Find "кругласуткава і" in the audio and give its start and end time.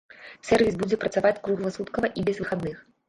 1.45-2.25